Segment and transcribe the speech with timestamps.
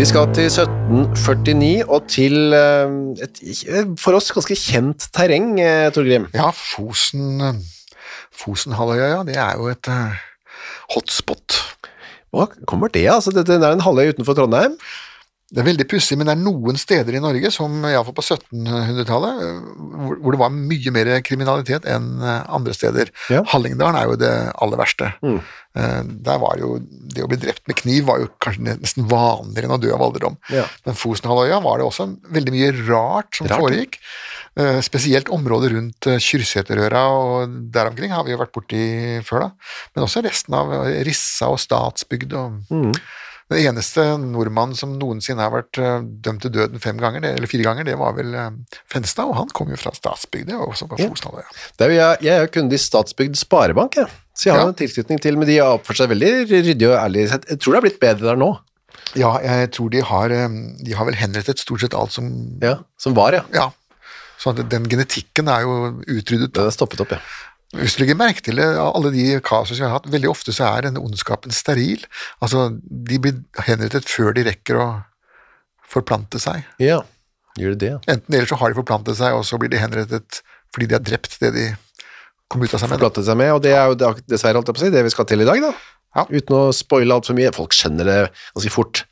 [0.00, 3.40] Vi skal til 1749 og til eh, et
[4.00, 6.24] for oss ganske kjent terreng, eh, Torgrim.
[6.32, 7.58] Ja, Fosen,
[8.32, 10.22] Fosenhalvøya, ja, det er jo et eh,
[10.94, 11.58] hotspot.
[12.32, 13.18] Hva kommer det av?
[13.18, 14.78] Altså, det, det er en halvøy utenfor Trondheim.
[15.50, 19.40] Det er veldig pussig, men det er noen steder i Norge, som iallfall på 1700-tallet,
[19.42, 19.56] eh,
[20.04, 23.10] hvor, hvor det var mye mer kriminalitet enn eh, andre steder.
[23.32, 23.40] Ja.
[23.50, 24.30] Hallingdalen er jo det
[24.62, 25.08] aller verste.
[25.26, 25.40] Mm.
[25.74, 29.66] Eh, Der var jo Det å bli drept med kniv var jo kanskje nesten vanligere
[29.68, 30.36] enn å dø av alderdom.
[30.54, 30.68] Ja.
[30.86, 33.98] Men Fosenhalvøya var det også veldig mye rart som Rart, foregikk.
[34.58, 38.84] Eh, Spesielt området rundt Kyrksæterøra og der omkring har vi jo vært borti
[39.26, 39.50] før, da.
[39.96, 40.70] Men også resten av
[41.06, 42.92] Rissa og Statsbygd og Mm.
[43.50, 47.64] Den eneste nordmannen som noensinne har vært eh, dømt til døden fem ganger, eller fire
[47.66, 48.50] ganger, det var vel eh,
[48.92, 51.08] Fenstad, og han kom jo fra Statsbygd, også på Ja.
[51.10, 54.06] Er jo, jeg, jeg er kunde i Statsbygd Sparebank, jeg.
[54.38, 54.68] så jeg har Ja.
[54.70, 57.26] en tilknytning til, men de har oppført seg veldig ryddig og ærlig.
[57.34, 58.52] Jeg tror det har blitt bedre der nå.
[59.18, 60.48] Ja, jeg tror de har, eh,
[60.86, 62.30] de har vel henrettet stort sett alt som
[62.62, 63.42] Ja, Som var, ja.
[63.52, 63.70] Ja.
[64.38, 66.54] Så den genetikken er jo utryddet.
[66.54, 67.18] Den er stoppet opp, ja.
[67.78, 70.66] Hvis du legger merke til av alle de kasus vi har hatt, veldig ofte så
[70.72, 72.02] er denne ondskapen steril.
[72.42, 73.36] Altså, de blir
[73.68, 74.88] henrettet før de rekker å
[75.90, 76.66] forplante seg.
[76.82, 77.00] Ja,
[77.58, 77.92] gjør det det?
[77.94, 78.00] ja.
[78.16, 80.42] Enten eller så har de forplantet seg, og så blir de henrettet
[80.74, 81.68] fordi de har drept det de
[82.50, 82.98] kom ut av seg med.
[82.98, 85.14] Forplantet seg med, og det er jo dessverre alt jeg på å si, det vi
[85.14, 85.72] skal til i dag, da.
[86.18, 86.26] Ja.
[86.26, 87.52] Uten å spoile altfor mye.
[87.54, 88.18] Folk skjønner det
[88.56, 89.04] ganske fort.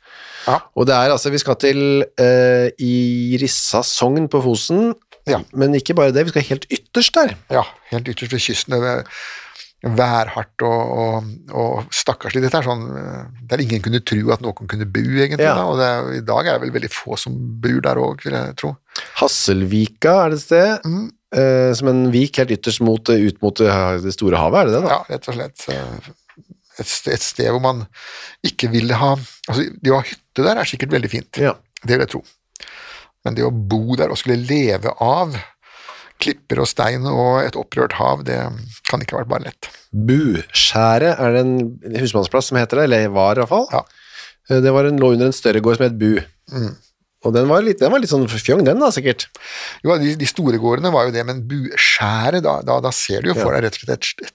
[0.47, 0.57] Ja.
[0.75, 4.91] Og det er altså, vi skal til uh, i Rissa sogn på Fosen,
[5.31, 5.39] Ja.
[5.53, 7.35] men ikke bare det, vi skal helt ytterst der.
[7.53, 8.75] Ja, helt ytterst ved kysten.
[8.79, 9.03] Det er
[9.95, 12.41] værhardt og, og, og stakkarslig.
[12.43, 15.45] Dette er sånn eh, der ingen kunne tro at noen kunne bo, egentlig.
[15.45, 15.53] Ja.
[15.55, 18.35] Da, og er, I dag er det vel veldig få som bor der òg, vil
[18.35, 18.73] jeg tro.
[19.21, 21.05] Hasselvika er det et sted, Mm.
[21.31, 23.71] eh, som en vik helt ytterst mot, ut mot det,
[24.03, 24.89] det store havet, er det det da?
[24.97, 25.69] Ja, rett og slett.
[25.69, 26.09] eh,
[26.79, 27.81] Et sted, et sted hvor man
[28.47, 29.09] ikke ville ha
[29.51, 31.51] altså Det å ha hytte der er sikkert veldig fint, Ja.
[31.83, 32.21] det vil jeg tro.
[33.29, 35.37] Men det å bo der og skulle leve av
[36.19, 38.35] klipper og stein og et opprørt hav, det
[38.89, 39.69] kan ikke ha vært bare lett.
[39.95, 43.67] Buskjæret er det en husmannsplass som heter det, eller var i hvert fall.
[43.71, 43.85] Ja.
[44.49, 46.17] Eh, Det var en, lå under en større gård som het Bu.
[46.51, 46.73] Mm.
[47.27, 49.25] Og den var, litt, den var litt sånn fjong, den da, sikkert.
[49.83, 53.31] Jo, de, de store gårdene var jo det, men buskjæret, da, da, da ser du
[53.31, 54.33] jo for deg rett og slett et,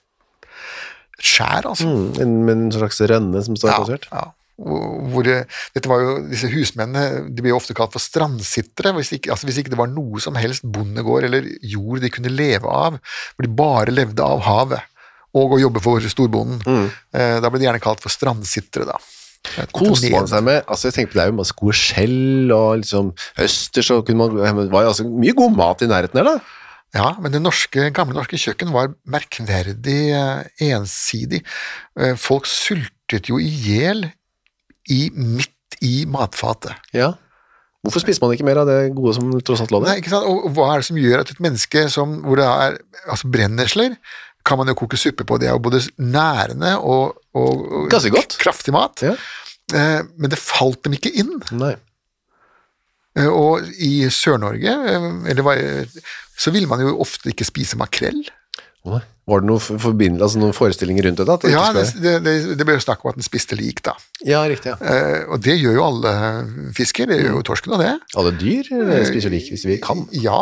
[1.21, 1.85] skjær, altså.
[1.89, 4.09] Mm, en, en slags rønne som står plassert.
[4.11, 4.25] ja.
[4.55, 9.33] Hvor, dette var jo, disse husmennene de ble jo ofte kalt for strandsittere, hvis ikke,
[9.33, 13.01] altså hvis ikke det var noe som helst bondegård eller jord de kunne leve av,
[13.35, 14.91] hvor de bare levde av havet
[15.35, 16.61] og å jobbe for storbonden.
[16.63, 16.87] Mm.
[17.19, 18.99] Eh, da ble de gjerne kalt for strandsittere, da.
[19.75, 22.79] Koste man seg med altså jeg tenker på Det er jo masse gode skjell, og
[22.81, 23.11] liksom
[23.43, 26.61] østers og kunne man, Det var jo altså mye god mat i nærheten her, da.
[26.95, 31.41] Ja, men det norske, gamle norske kjøkken var merkverdig eh, ensidig.
[31.99, 34.05] Eh, folk sultet jo i hjel
[34.91, 36.75] i, midt i matfatet.
[36.95, 37.13] Ja.
[37.85, 40.25] Hvorfor spiser man ikke mer av det gode som tross alt lå Nei, ikke sant?
[40.25, 43.97] Og, hva er det som gjør at et menneske som, hvor det er altså brennesler,
[44.45, 45.37] kan man jo koke suppe på.
[45.41, 47.89] Det er jo både nærende og, og, og
[48.41, 49.05] kraftig mat.
[49.05, 49.15] Ja.
[49.73, 51.33] Eh, men det falt dem ikke inn.
[51.57, 51.73] Nei.
[53.17, 56.01] Eh, og i Sør-Norge, eh,
[56.37, 58.21] så ville man jo ofte ikke spise makrell.
[59.25, 61.25] Var det noen, altså noen forestillinger rundt det?
[61.25, 61.35] da?
[61.41, 61.85] Det Ja, det,
[62.21, 63.95] det, det, ble jo snakk om at den spiste lik, da.
[64.21, 64.75] ja, riktig.
[64.75, 64.77] ja.
[64.85, 66.11] Eh, og det gjør jo alle
[66.77, 67.95] fisker, det gjør jo torsken og det.
[68.21, 70.05] Alle dyr eh, spiser lik hvis vi kan.
[70.13, 70.37] Ja,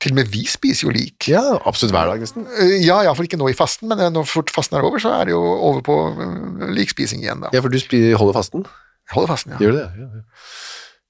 [0.00, 1.28] til og med vi spiser jo lik.
[1.28, 2.48] Ja, absolutt hver dag, nesten.
[2.56, 5.12] Eh, Ja, iallfall ikke nå i fasten, men eh, når fort fasten er over, så
[5.18, 7.52] er det jo over på eh, likspising igjen, da.
[7.52, 7.80] Ja, for du
[8.16, 8.64] holder fasten?
[9.04, 9.60] Jeg holder fasten, ja.
[9.60, 9.88] Gjør du det?
[10.00, 10.24] Ja, ja.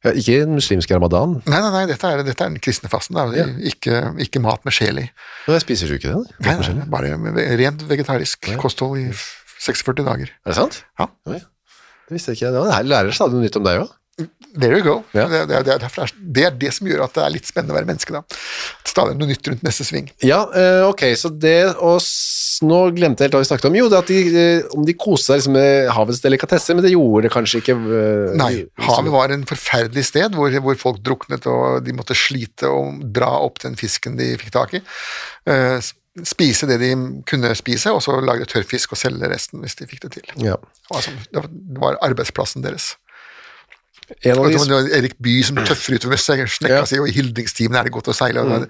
[0.04, 1.38] Ja, ikke den muslimske ramadan.
[1.48, 3.16] Nei, nei, nei, dette er, dette er den kristne fasten.
[3.36, 3.46] Ja.
[3.70, 5.06] Ikke, ikke mat med sjel i.
[5.46, 6.20] Men jeg spiser du ikke det?
[6.44, 6.54] da?
[6.60, 7.16] Nei, nei, bare
[7.60, 9.08] rent vegetarisk kosthold i
[9.64, 10.28] 46 dager.
[10.44, 10.82] Er det sant?
[11.00, 11.08] Ja.
[11.32, 11.40] Oi.
[12.04, 12.52] Det visste jeg ikke.
[12.52, 13.92] Det her lærer stadig noe nytt om deg òg.
[14.54, 14.92] There you go.
[15.16, 15.24] Ja.
[15.26, 17.78] Det, det, det, er det er det som gjør at det er litt spennende å
[17.80, 18.20] være menneske, da.
[18.86, 20.12] Stadig noe nytt rundt neste sving.
[20.22, 23.74] Ja, eh, ok, så det s- Nå glemte jeg helt hva vi snakket om.
[23.78, 26.92] Jo, det at de, eh, om de koste seg liksom med havets delikatesser, men det
[26.92, 27.74] gjorde det kanskje ikke.
[27.74, 28.52] eh, Nei,
[28.86, 33.32] havet var en forferdelig sted hvor, hvor folk druknet og de måtte slite og dra
[33.40, 34.82] opp den fisken de fikk tak i.
[35.48, 35.80] Uh,
[36.22, 36.92] spise det de
[37.26, 40.28] kunne spise, og så lage tørrfisk og selge resten hvis de fikk det til.
[40.46, 40.54] Ja.
[40.94, 41.42] Altså, det
[41.80, 42.92] var- arbeidsplassen deres.
[44.22, 46.84] En av de, det var Erik Bye som tøffer utover snekka Ja.
[46.84, 48.44] si, og i hildringstimen er det godt å seile.
[48.44, 48.66] Mm.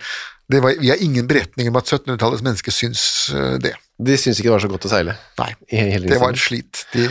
[0.51, 3.73] Det var, vi har ingen beretninger om at 1700-tallets mennesker syns eh, det.
[3.97, 5.15] de syns ikke det var så godt å seile.
[5.41, 6.83] Nei, det var en et slit.
[6.93, 7.07] De,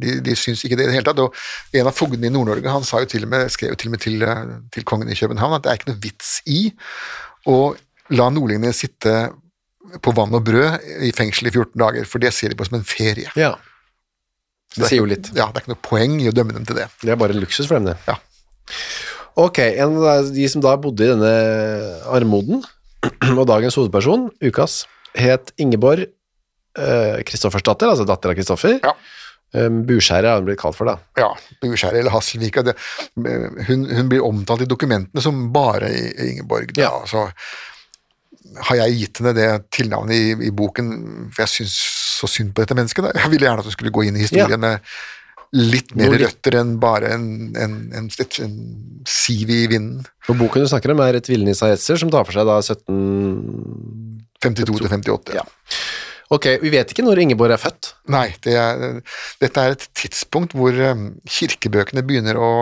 [0.00, 1.20] de, de syns ikke det i det hele tatt.
[1.20, 3.90] Og en av fogdene i Nord-Norge han sa jo til og med, skrev jo til
[3.90, 6.62] og med til, eh, til kongen i København at det er ikke noe vits i
[7.48, 7.58] å
[8.16, 9.18] la nordlendingene sitte
[10.04, 12.78] på vann og brød i fengsel i 14 dager, for det ser de på som
[12.80, 13.28] en ferie.
[13.36, 13.52] Ja.
[14.72, 15.28] Det, Det er sier jo litt.
[15.36, 16.88] Ja, Det er ikke noe poeng i å dømme dem til det.
[17.04, 17.96] Det er bare luksus for dem, det.
[18.08, 18.16] Ja.
[19.38, 21.32] Ok, en av de som da bodde i denne
[22.10, 22.64] armoden,
[23.38, 24.82] og dagens hovedperson, Ukas,
[25.18, 26.06] het Ingeborg
[26.78, 28.78] eh, Kristoffersdatter, altså datter av Kristoffer.
[28.82, 28.94] Ja.
[29.56, 30.98] Um, Buskjæret har hun blitt kalt for, da.
[31.16, 31.30] Ja,
[31.62, 32.60] Buskjære eller Hasselvika.
[32.66, 32.74] Det,
[33.16, 35.88] hun, hun blir omtalt i dokumentene som bare
[36.26, 36.74] Ingeborg.
[36.76, 36.82] Da.
[36.84, 36.90] Ja.
[37.08, 37.24] Så
[38.68, 40.92] har jeg gitt henne det tilnavnet i, i boken,
[41.32, 41.78] for jeg syns
[42.18, 43.08] så synd på dette mennesket.
[43.08, 43.14] Da.
[43.22, 44.60] Jeg ville gjerne at hun skulle gå inn i historien Ja.
[44.66, 44.92] med
[45.56, 48.56] litt mer Noe røtter enn bare en, en, en, en
[49.08, 50.02] siv i vinden.
[50.28, 52.98] Og boken du snakker om er et villnisa Etzer, som tar for seg da 17...
[54.38, 55.34] 52 til 58.
[55.34, 55.46] Ja.
[56.34, 57.94] Ok, vi vet ikke når Ingeborg er født.
[58.12, 59.00] Nei, det er,
[59.40, 62.52] dette er et tidspunkt hvor um, kirkebøkene begynner å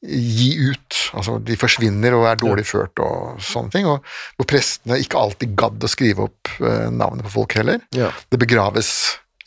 [0.00, 0.96] gi ut.
[1.12, 3.88] Altså, de forsvinner og er dårlig ført og sånne ting.
[3.90, 4.00] Og
[4.40, 7.84] hvor prestene ikke alltid gadd å skrive opp uh, navnet på folk heller.
[7.96, 8.08] Ja.
[8.32, 8.94] Det begraves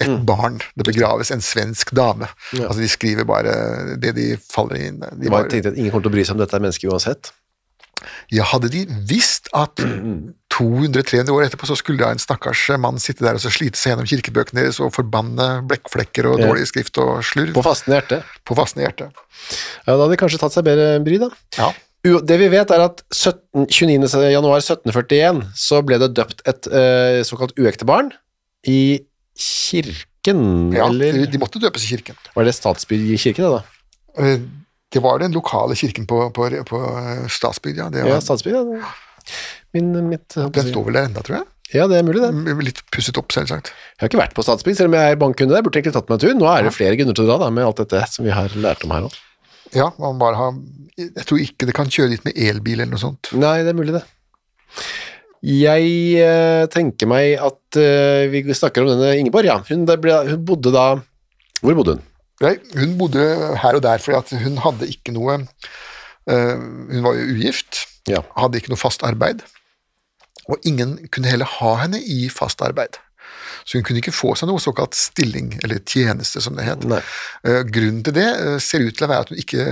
[0.04, 2.28] et barn, det begraves en svensk dame.
[2.54, 2.68] Ja.
[2.70, 3.54] Altså, de skriver bare
[4.02, 5.00] det de faller inn.
[5.22, 7.32] De bare tenkte at ingen kommer til å bry seg om dette mennesket uansett.
[8.36, 9.80] ja, hadde de visst at
[10.54, 13.94] 200-300 år etterpå så skulle da en stakkars mann sitte der og så slite seg
[13.94, 18.20] gjennom kirkebøkene deres og forbanne blekkflekker og dårlig skrift og slurv På fastende hjerte.
[18.46, 19.08] på fastende hjerte.
[19.88, 21.32] Ja, da hadde de kanskje tatt seg bedre bry, da.
[21.58, 21.72] Ja.
[22.04, 24.12] Det vi vet er at 17, 29.
[24.34, 28.12] januar 1741 så ble det døpt et uh, såkalt uekte barn
[28.68, 29.00] i
[29.40, 32.16] kirken, Ja, eller de, måtte døpes i kirken.
[32.36, 33.64] var det statsbygd kirke, det da?
[34.24, 34.38] Eh,
[34.94, 36.80] Det var den lokale kirken på, på, på
[37.34, 37.88] Statsbygd, ja.
[37.90, 38.92] Det var, Ja, Statsbygd, ja.
[39.74, 41.48] Min, mitt, den står vel der enda, tror jeg.
[41.74, 42.54] Ja, det er mulig det.
[42.68, 43.72] Litt pusset opp, selvsagt.
[43.74, 46.12] Jeg har ikke vært på Statsbygd, selv om jeg er bankkunde der, burde egentlig tatt
[46.12, 46.36] meg en tur.
[46.38, 48.54] Nå er det flere grunner til å dra da, med alt dette som vi har
[48.54, 49.10] lært om her nå.
[49.74, 50.54] Ja, man bare har
[51.02, 53.32] Jeg tror ikke det kan kjøre dit med elbil eller noe sånt.
[53.34, 54.04] Nei, det er mulig det.
[55.44, 55.88] Jeg
[56.24, 59.58] eh, tenker meg at eh, vi snakker om denne Ingeborg, ja.
[59.68, 60.86] Hun, ble, hun bodde da
[61.60, 62.06] Hvor bodde hun?
[62.44, 63.24] Nei, hun bodde
[63.62, 68.24] her og der fordi at hun hadde ikke noe eh, Hun var jo ugift, Ja.
[68.40, 69.44] hadde ikke noe fast arbeid.
[70.52, 72.98] Og ingen kunne heller ha henne i fast arbeid.
[73.64, 76.84] Så hun kunne ikke få seg noe såkalt stilling, eller tjeneste, som det het.
[77.48, 79.64] Eh, grunnen til det eh, ser ut til å være at hun ikke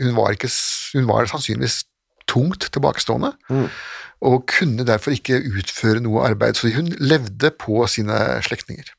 [0.00, 0.50] Hun var, ikke,
[0.96, 1.82] hun var sannsynligvis
[2.30, 3.32] tungt tilbakestående,
[4.20, 8.92] og kunne derfor ikke utføre noe arbeid, så hun levde på sine slektninger.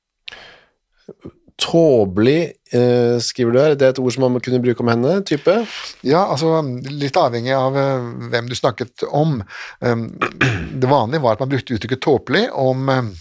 [1.62, 3.76] Tåbelig, eh, skriver du her.
[3.76, 5.54] Det er et ord som man kunne bruke om henne, type.
[6.02, 9.44] Ja, altså litt avhengig av eh, hvem du snakket om.
[9.80, 10.08] Um,
[10.82, 13.12] Det vanlige var at man brukte uttrykket tåpelig om, eh,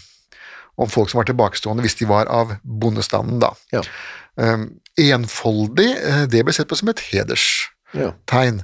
[0.81, 3.53] om folk som var tilbakestående hvis de var av bondestanden, da.
[3.75, 3.83] Ja.
[4.41, 7.70] Um, Enfoldig, eh, det ble sett på som et hederstegn.
[7.97, 8.11] Ja.
[8.29, 8.61] tegn.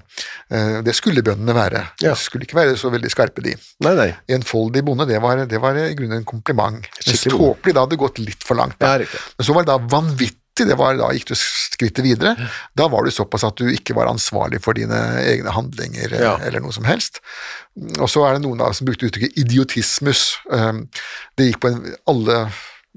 [0.85, 1.83] Det skulle bøndene være.
[2.01, 2.13] Ja.
[2.13, 3.55] De skulle ikke være så veldig skarpe, de.
[3.83, 4.09] Nei, nei.
[4.37, 6.87] Enfoldig bonde, det var, det var i grunnen en kompliment.
[7.03, 8.79] Tåpelig, da hadde det gått litt for langt.
[8.79, 8.97] Ja.
[9.01, 12.47] Men så var det da vanvittig, det var da gikk du skrittet videre.
[12.73, 16.63] Da var du såpass at du ikke var ansvarlig for dine egne handlinger eh, eller
[16.63, 17.19] noe som helst.
[17.99, 20.23] Og så er det noen da som brukte uttrykket idiotismus.
[20.49, 20.87] Um,
[21.37, 22.39] Det gikk på en, alle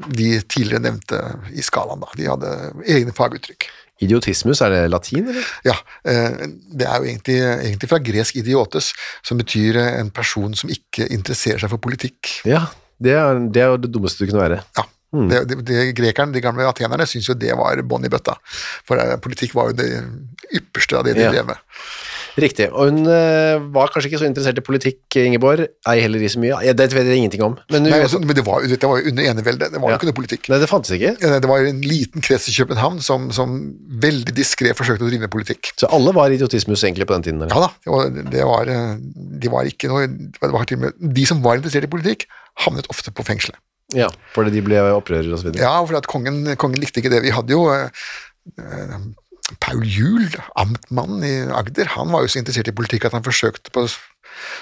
[0.00, 1.18] de tidligere nevnte
[1.52, 2.08] i skalaen, da.
[2.16, 2.54] De hadde
[2.88, 3.68] egne faguttrykk.
[4.00, 5.49] Idiotismus, er det latin, eller?
[5.66, 5.75] Ja,
[6.09, 8.92] eh, det er jo egentlig, egentlig fra gresk idiotes,
[9.26, 12.40] som betyr eh, en person som ikke interesserer seg for politikk.
[12.49, 12.66] Ja,
[13.00, 14.62] Det er, det er jo det dummeste du kunne være.
[14.76, 14.85] Ja.
[15.11, 18.37] Det, det, det, grekerne, De gamle atenerne syntes jo det var bånn i bøtta.
[18.87, 19.88] For eh, politikk var jo det
[20.54, 21.33] ypperste av det de Ja.
[21.33, 21.59] drev med.
[22.40, 22.66] Riktig.
[22.73, 25.66] Og hun eh, var kanskje ikke så interessert i politikk, Ingeborg.
[25.90, 26.56] Ei heller i så mye.
[26.64, 27.59] Ja, det vet jeg ingenting om.
[27.70, 29.70] Men, Nei, altså, men det var, jo- var jo under eneveldet.
[29.75, 29.97] Det var Ja.
[29.97, 30.49] jo ikke noe politikk.
[30.52, 31.12] Nei, det fantes ikke.
[31.20, 33.56] Ja, Det var en liten krets i København som, som
[34.00, 35.73] veldig diskré forsøkte å drive med politikk.
[35.76, 37.42] Så alle var idiotismus egentlig på den tiden.
[37.42, 37.54] eller?
[37.54, 38.97] Ja da, det var, det var, eh,
[39.44, 42.26] de var ikke noe det var til og med, De som var interessert i politikk,
[42.64, 43.56] havnet ofte på fengselet.
[43.92, 45.59] Ja, fordi de ble opprørere videre.
[45.64, 47.23] Ja, fordi at kongen, kongen likte ikke det.
[47.25, 47.90] Vi hadde jo eh,
[49.61, 53.73] Paul Juel, amtmannen i Agder, han var jo så interessert i politikk at han forsøkte
[53.75, 53.87] på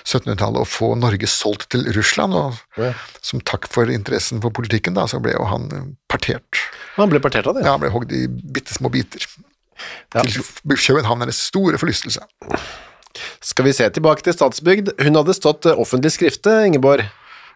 [0.06, 2.94] 1700-tallet å få Norge solgt til Russland, og Ja.
[3.22, 6.62] som takk for interessen for politikken, da, så ble jo han eh, partert.
[6.96, 7.64] Han ble partert av det.
[7.66, 9.26] Ja, han ble hogd i bitte små biter.
[10.14, 10.22] Ja.
[10.24, 12.24] Til københavnernes store forlystelse.
[13.44, 14.92] Skal vi se tilbake til Statsbygd.
[15.02, 17.04] Hun hadde stått eh, offentlig skrifte, Ingeborg,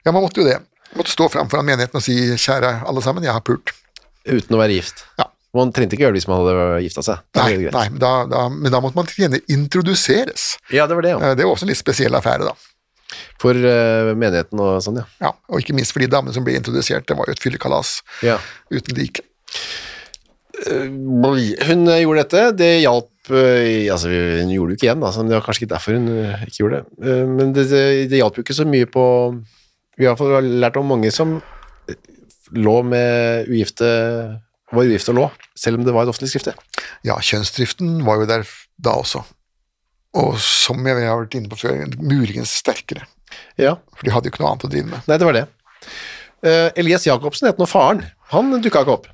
[0.04, 0.56] Ja, man måtte jo det.
[0.92, 3.70] Man måtte stå fram foran menigheten og si 'kjære alle sammen, jeg har pult'.
[4.26, 5.04] uten å være gift.
[5.52, 7.24] Man trengte ikke gjøre det hvis man hadde gifta seg.
[7.36, 10.54] Da Nei, nei men, da, da, men da måtte man til gjerne introduseres.
[10.72, 11.18] Ja, det var det, ja.
[11.20, 12.54] Eh, Det var også en litt spesiell affære, da.
[13.42, 15.04] For uh, menigheten og sånn, ja.
[15.20, 17.04] Ja, og ikke minst for de damene som ble introdusert.
[17.08, 18.38] Det var jo et fyllekalas ja.
[18.72, 19.26] uten like.
[20.62, 25.22] Hun eh, gjorde dette, det hjalp altså Hun gjorde det jo ikke igjen, da, så
[25.22, 26.08] det var kanskje ikke derfor hun
[26.42, 27.12] ikke gjorde det.
[27.28, 29.04] Men det, det, det hjalp jo ikke så mye på
[30.00, 31.36] Vi har lært om mange som
[32.52, 33.92] lå med ugifte
[34.72, 36.54] var ugifte og lå, selv om det var et offentlig skrifte.
[37.06, 38.44] Ja, kjønnsdriften var jo der
[38.82, 39.24] da også.
[40.18, 43.06] Og som jeg har vært inne på før, muligens sterkere.
[43.60, 45.08] Ja, For de hadde jo ikke noe annet å drive med.
[45.08, 45.46] nei, det var det.
[46.42, 48.02] Uh, Elias Jacobsen het nå faren.
[48.34, 49.08] Han dukka ikke opp.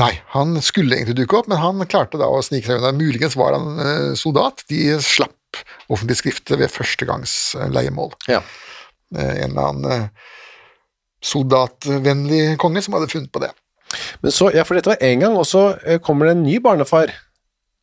[0.00, 2.94] Nei, han skulle egentlig dukke opp, men han klarte da å snike seg unna.
[2.96, 4.64] Muligens var han uh, soldat.
[4.72, 5.36] De slapp
[5.92, 8.14] offentlig skrifte ved første gangs eh, leiemål.
[8.30, 8.40] Ja.
[9.12, 10.06] Eh, en eller annen
[11.22, 13.52] soldatvennlig konge som hadde funnet på det.
[14.22, 16.58] Men så, ja, for dette var én gang, og så eh, kommer det en ny
[16.64, 17.12] barnefar.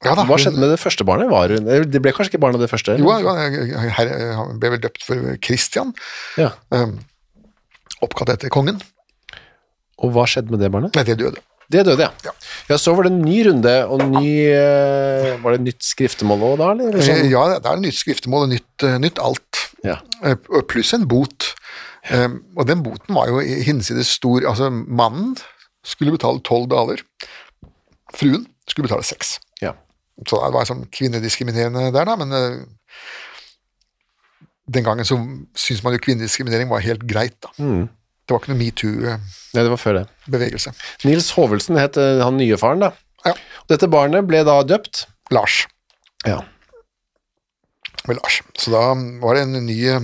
[0.05, 1.27] Ja Hva skjedde med det første barnet?
[1.31, 2.95] Var eh, det ble kanskje ikke barn av det første?
[3.01, 5.91] Jo, han, her, han ble vel døpt for Christian,
[6.39, 6.53] Ja.
[6.71, 7.01] Um,
[8.05, 8.79] oppkalt etter kongen.
[9.99, 10.95] Og hva skjedde med det barnet?
[10.95, 11.41] Nei, det døde.
[11.69, 12.09] Det døde, ja.
[12.25, 12.31] Ja.
[12.71, 12.77] ja.
[12.81, 16.69] Så var det en ny runde, og ny eh, Var det nytt skriftemål òg da,
[16.73, 16.95] eller?
[16.97, 17.27] Eh, Sånn?
[17.29, 19.65] Ja, det er nytt skriftemål og nytt, eh, nytt alt.
[19.85, 19.99] Ja.
[20.23, 20.39] Eh,
[20.71, 21.51] Pluss en bot.
[22.09, 24.47] Um, Og den boten var jo hinsides stor.
[24.49, 25.35] Altså, mannen
[25.86, 27.03] skulle betale tolv daler.
[28.15, 29.38] Fruen skulle betale seks.
[29.63, 29.75] ja.
[30.27, 32.57] Så det var sånn kvinnediskriminerende der, da, men eh,
[34.67, 35.15] den gangen så
[35.55, 37.53] syntes man jo kvinnediskriminering var helt greit, da.
[38.29, 40.74] Det var ikke noe metoo-bevegelse.
[40.75, 41.07] Det.
[41.09, 42.91] Nils Hovelsen het eh, han nye faren, da.
[43.25, 43.33] Ja.
[43.71, 45.05] Dette barnet ble da døpt.
[45.33, 45.62] Lars.
[46.27, 46.41] Ja.
[48.07, 48.41] Med Lars.
[48.59, 48.83] Så da
[49.24, 50.03] var det en ny, eh,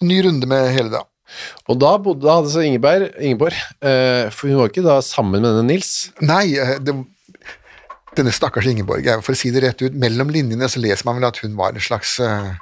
[0.00, 1.04] en ny runde med hele det.
[1.66, 5.64] Og da bodde altså Ingeberg, Ingeborg eh, For hun var ikke da sammen med denne
[5.66, 6.10] Nils.
[6.22, 6.94] Nei, eh, det,
[8.16, 11.28] denne stakkars Ingeborg, for å si det rett ut, mellom linjene så leser man vel
[11.28, 12.54] at hun var en slags uh,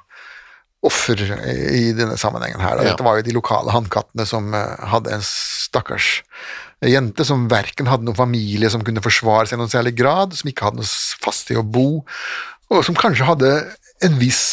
[0.85, 2.81] offer i denne sammenhengen her.
[2.81, 2.89] Da.
[2.91, 6.17] Dette var jo de lokale hannkattene som uh, hadde en stakkars
[6.85, 10.51] jente som verken hadde noen familie som kunne forsvare seg i noen særlig grad, som
[10.51, 10.91] ikke hadde noe
[11.25, 12.03] fast sted å bo,
[12.73, 13.53] og som kanskje hadde
[14.05, 14.45] en viss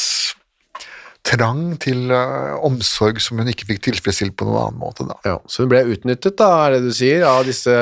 [1.27, 5.05] trang til eh, omsorg som hun ikke fikk tilfredsstilt på noen annen måte.
[5.07, 5.17] da.
[5.27, 7.75] Ja, så hun ble utnyttet, da, er det du sier, av disse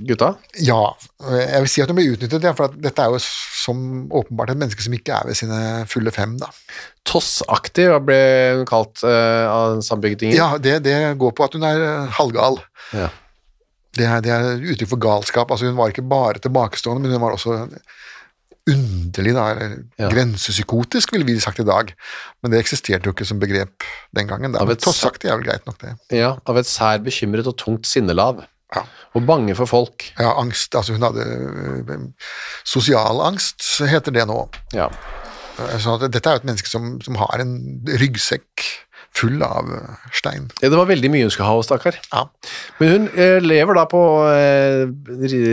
[0.00, 0.32] gutta?
[0.64, 0.94] Ja,
[1.28, 4.60] jeg vil si at hun ble utnyttet, ja, for dette er jo som åpenbart et
[4.60, 5.58] menneske som ikke er ved sine
[5.90, 6.36] fulle fem.
[6.40, 6.50] da.
[7.08, 8.20] Tossaktig ble
[8.58, 10.36] hun kalt uh, av sambygdingen?
[10.36, 12.58] Ja, det, det går på at hun er eh, halvgal.
[12.96, 13.10] Ja.
[13.94, 15.52] Det er, det er uttrykk for galskap.
[15.52, 17.60] altså Hun var ikke bare tilbakestående, men hun var også
[18.70, 20.08] underlig, da, eller Ja.
[20.08, 21.92] grensepsykotisk, ville vi sagt i dag.
[22.42, 23.84] Men det eksisterte jo ikke som begrep
[24.16, 24.52] den gangen.
[24.52, 24.64] Da.
[24.64, 25.94] Men Tossaktig er vel greit nok, det.
[26.10, 28.44] Ja, av et sær bekymret og tungt sinnelav.
[28.74, 28.82] Ja.
[29.14, 30.06] Og bange for folk.
[30.18, 32.08] Ja, angst, altså Hun hadde øh,
[32.64, 34.48] sosial angst, heter det nå.
[34.74, 34.88] Ja.
[35.78, 38.64] Så dette er jo et menneske som, som har en ryggsekk
[39.14, 40.48] full av øh, stein.
[40.62, 41.98] Ja, det var veldig mye hun skulle ha, stakkar.
[42.12, 42.24] Ja.
[42.80, 44.00] Men hun eh, lever da på
[44.32, 44.84] eh,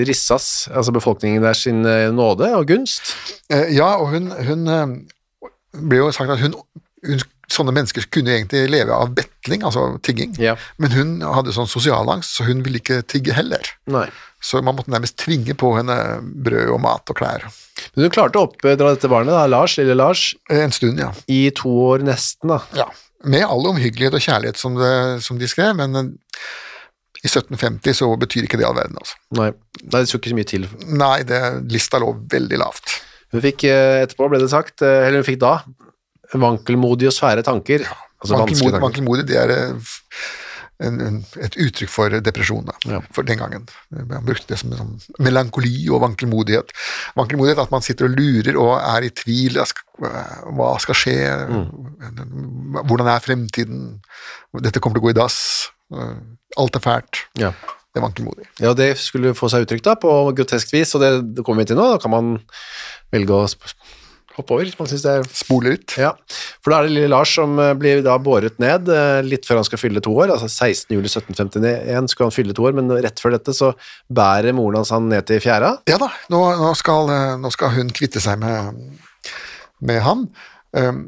[0.07, 3.13] Rissas, altså befolkningen der, sin eh, nåde og gunst.
[3.53, 4.95] Eh, ja, og hun, hun eh,
[5.77, 6.57] ble jo sagt at hun,
[7.07, 10.53] hun Sånne mennesker kunne egentlig leve av betling, altså tigging, Ja.
[10.79, 13.67] men hun hadde sånn sosialangst, så hun ville ikke tigge heller.
[13.91, 14.05] Nei.
[14.39, 15.97] Så man måtte nærmest tvinge på henne
[16.45, 17.43] brød og mat og klær.
[17.91, 21.11] Men hun klarte å oppdra dette barnet, da, Lars, lille Lars, Eh, En stund, ja.
[21.27, 22.61] i to år nesten, da.
[22.85, 22.87] ja.
[23.23, 24.91] Med all omhyggelighet og kjærlighet som, det,
[25.25, 26.09] som de skrev, men eh,
[27.21, 29.17] i 1750 så betyr ikke det all verden, altså.
[29.37, 29.51] Nei,
[29.83, 30.67] Nei det skulle ikke så mye til.
[30.97, 32.95] Nei, det, lista lå veldig lavt.
[33.31, 35.53] Hun fikk eh, etterpå, ble det sagt, eh, eller hun fikk da,
[36.33, 37.85] vankelmodige og svære tanker.
[38.21, 40.01] Altså vanskelige Vankelmodig, vankelmodig, det er f-
[40.81, 42.99] en, en, et uttrykk for depresjon da, Ja.
[43.13, 43.67] for den gangen.
[43.91, 46.71] Man brukte det som en sånn melankoli og vankelmodighet.
[47.15, 49.59] Vankelmodighet at man sitter og lurer og er i tvil.
[49.61, 51.17] hva skal- skje?
[51.49, 52.79] Mm.
[52.87, 53.83] Hvordan er fremtiden?
[54.61, 55.37] Dette kommer til å gå i dass.
[56.57, 57.25] Alt er fælt.
[57.37, 57.51] Ja.
[57.91, 58.45] Det er vankelmodig.
[58.63, 61.73] Ja, det skulle få seg uttrykk da, på grotesk vis, og det, det kommer vi
[61.73, 61.89] til nå.
[61.91, 62.29] Da kan man
[63.11, 63.47] velge å
[64.37, 64.71] hoppe over.
[64.79, 65.95] Man synes det er Spole ut.
[65.99, 66.11] Ja,
[66.61, 69.61] for da er det lille Lars som eh, blir da båret ned eh, litt før
[69.61, 70.95] han skal fylle to år, altså 16.
[70.95, 73.73] juli 1751 skulle han fylle to år, men rett før dette så
[74.11, 75.75] bærer moren hans han ned til fjæra.
[75.89, 78.83] Ja da, nå, nå, skal, eh, nå skal hun kvitte seg med,
[79.87, 80.29] med han.
[80.71, 81.07] Um,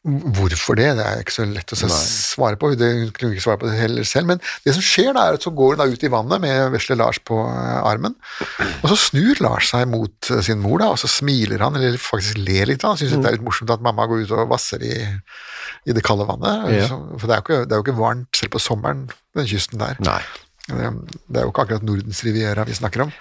[0.00, 0.86] hvorfor det?
[0.96, 2.70] Det er ikke så lett å svare på.
[2.78, 4.30] Det, kunne ikke svare på det heller selv.
[4.30, 6.72] Men det som skjer da, er at så går hun da ut i vannet med
[6.72, 8.14] vesle Lars på eh, armen.
[8.80, 12.00] Og så snur Lars seg mot eh, sin mor, da, og så smiler han, eller
[12.00, 12.86] faktisk ler litt.
[12.88, 14.94] Han syns det er litt morsomt at mamma går ut og vasser i,
[15.84, 16.70] i det kalde vannet.
[16.78, 16.88] Ja.
[17.18, 19.04] For det er, ikke, det er jo ikke varmt selv på sommeren,
[19.36, 20.00] den kysten der.
[20.06, 20.22] Nei.
[20.70, 23.12] Det, er jo ikke akkurat Nordens Riviera vi snakker om.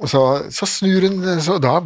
[0.00, 1.78] Og så, så snur hun, så da,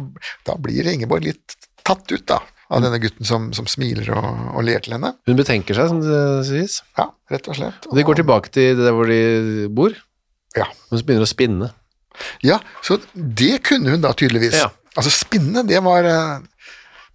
[0.47, 1.55] da blir Ingeborg litt
[1.87, 2.39] tatt ut da,
[2.71, 5.09] av denne gutten som, som smiler og, og ler til henne.
[5.27, 6.77] Hun betenker seg, som det sies.
[6.97, 7.87] Ja, rett og slett.
[7.91, 9.97] Og de går tilbake til det der hvor de bor,
[10.55, 11.67] Ja, og så begynner de å spinne.
[12.43, 14.57] ja så det kunne hun da tydeligvis.
[14.63, 14.69] Ja.
[14.95, 16.03] Altså spinne, det var...
[16.07, 16.41] eh,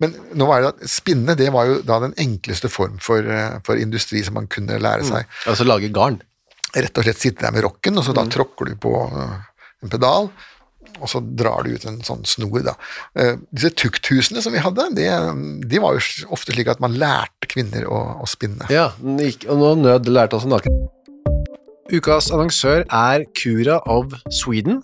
[0.00, 3.58] Men nå var det at spinne, det var jo da den enkleste form for, eh,
[3.64, 5.24] for industri som man kunne lære seg.
[5.48, 6.18] Altså lage garn.
[6.76, 9.36] Rett og slett sitte der med rocken, og så da tråkker du på eh,
[9.84, 10.28] en pedal,
[11.00, 12.76] og så drar du ut en sånn snor, da.
[13.18, 15.08] Eh, disse tukthusene som vi hadde, de,
[15.68, 18.68] de var jo ofte slik at man lærte kvinner å, å spinne.
[18.72, 20.86] Ja, og nå nød lærte også naken.
[21.92, 24.80] Ukas annonsør er Cura of Sweden.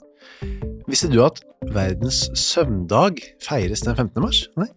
[0.90, 1.40] Visste du at
[1.72, 4.22] verdens søvndag feires den 15.
[4.22, 4.44] mars?
[4.58, 4.68] Nei.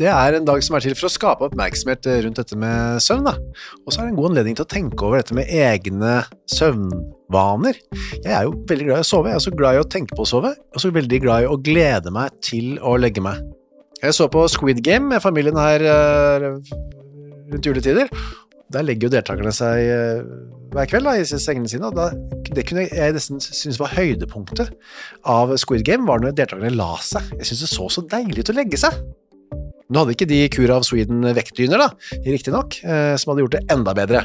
[0.00, 3.26] Det er en dag som er til for å skape oppmerksomhet rundt dette med søvn.
[3.28, 3.36] Da.
[3.84, 6.22] Og så er det en god anledning til å tenke over dette med egne
[7.32, 7.78] søvnvaner.
[8.22, 10.16] Jeg er jo veldig glad i å sove, jeg er så glad i å tenke
[10.16, 13.40] på å sove, og så veldig glad i å glede meg til å legge meg.
[14.02, 16.48] Jeg så på Squid Game med familien her eh,
[17.52, 18.10] rundt juletider.
[18.72, 20.22] Der legger jo deltakerne seg eh,
[20.72, 22.10] hver kveld da, i sengene sine, og da,
[22.50, 24.72] det kunne jeg nesten synes var høydepunktet
[25.28, 27.34] av Squid Game, var når deltakerne la seg.
[27.38, 28.96] Jeg synes det så så deilig ut å legge seg.
[29.92, 31.90] Nå hadde ikke de kura of Sweden vektdyner, da,
[32.24, 34.24] riktig nok, eh, som hadde gjort det enda bedre.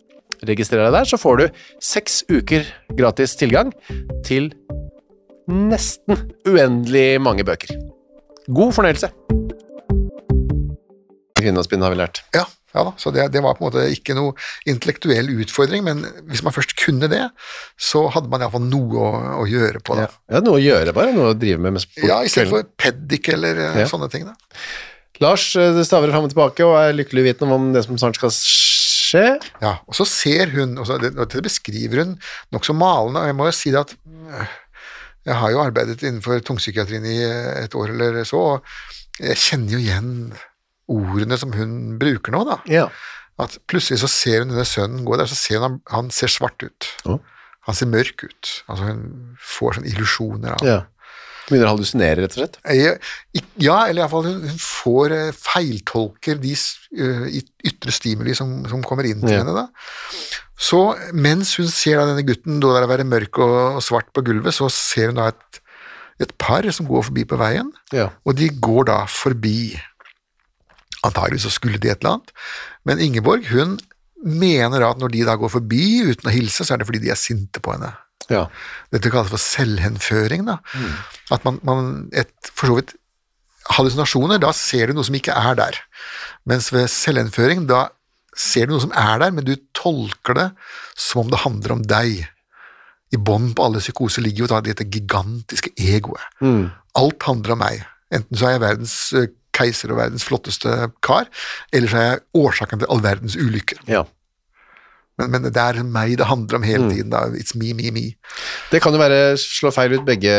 [0.47, 1.45] registrer deg der, så får du
[1.83, 2.65] seks uker
[2.97, 3.71] gratis tilgang
[4.25, 4.51] til
[5.51, 7.75] nesten uendelig mange bøker.
[8.51, 9.11] God fornøyelse!
[11.41, 12.19] Kvinnespinn har vi lært.
[12.35, 12.43] Ja,
[12.75, 14.35] ja da, så det, det var på en måte ikke noe
[14.69, 17.23] intellektuell utfordring, men hvis man først kunne det,
[17.81, 19.09] så hadde man iallfall noe å,
[19.41, 20.05] å gjøre på det.
[20.07, 20.37] Ja.
[20.37, 21.79] ja, noe å gjøre bare, noe å drive med.
[21.79, 23.87] med Ja, i stedet for peddik eller eh, Ja.
[23.89, 24.27] sånne ting.
[24.29, 24.35] da.
[25.21, 28.17] Lars du det staver fram og tilbake og er lykkelig uvitende om det som snart
[28.17, 28.69] skal s-
[29.11, 29.25] skje.
[29.63, 32.17] Ja, og så ser hun, og så, det, og det beskriver hun
[32.55, 34.53] nokså malende, og jeg må jo si det at øh,
[35.29, 37.17] jeg har jo arbeidet innenfor tungpsykiatrien i
[37.61, 40.13] et år eller så, og jeg kjenner jo igjen
[40.91, 42.57] ordene som hun bruker nå, da.
[42.71, 42.87] Ja.
[43.41, 46.31] At plutselig så ser hun denne sønnen gå der, så ser hun han, han ser
[46.31, 46.89] svart ut.
[47.05, 47.19] Ja.
[47.69, 48.51] Han ser mørk ut.
[48.65, 49.03] Altså hun
[49.37, 50.79] får sånne illusjoner av ja.
[51.51, 52.57] Begynner å hallusinere, rett og slett.
[53.59, 59.19] Ja, eller iallfall hun, får eh, feiltolker de eh, ytre stimuli som, som kommer inn
[59.21, 59.41] til Ja.
[59.43, 59.53] henne.
[59.65, 59.67] da.
[60.61, 60.79] Så
[61.17, 64.53] mens hun ser da denne gutten da der være mørk og, og svart på gulvet,
[64.55, 65.61] så ser hun da et,
[66.23, 68.09] et par som går forbi på veien, Ja.
[68.25, 69.73] og de går da forbi.
[71.03, 72.31] Antageligvis så skulle de et eller annet,
[72.85, 73.79] men Ingeborg hun
[74.21, 77.09] mener at når de da går forbi uten å hilse, så er det fordi de
[77.09, 77.89] er sinte på henne.
[78.29, 78.45] Ja.
[78.93, 80.45] Dette kalles for selvhenføring.
[80.45, 80.59] Da.
[81.31, 82.93] At man, man et, For så vidt
[83.71, 85.77] hallusinasjoner, da ser du noe som ikke er der.
[86.49, 87.87] Mens ved selvhenføring, da
[88.37, 90.47] ser du noe som er der, men du tolker det
[90.97, 92.23] som om det handler om deg.
[93.11, 96.23] I bånn på alle psykoser ligger jo da dette gigantiske egoet.
[96.97, 97.83] Alt handler om meg.
[98.11, 101.27] Enten så er jeg verdens eh, keiser og verdens flotteste kar,
[101.75, 103.83] eller så er jeg årsaken til all verdens ulykker.
[103.91, 104.05] ja.
[105.21, 107.13] Men, men det er meg det handler om hele tiden.
[107.13, 107.27] da.
[107.37, 108.05] It's me, me, me.
[108.73, 110.33] Det kan jo være slå feil ut begge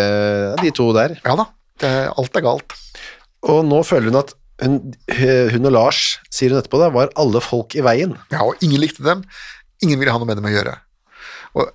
[0.62, 1.16] de to der.
[1.22, 1.48] Ja da,
[1.82, 2.76] det, alt er galt.
[3.48, 4.76] Og nå føler hun at hun,
[5.54, 8.14] hun og Lars, sier hun etterpå, da, var alle folk i veien.
[8.34, 9.24] Ja, og ingen likte dem.
[9.82, 10.76] Ingen ville ha noe med dem å gjøre.
[11.58, 11.72] Og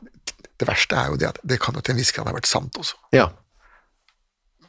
[0.58, 2.50] det verste er jo det at det kan jo til en viss grad ha vært
[2.50, 2.98] sant også.
[3.15, 3.28] Ja.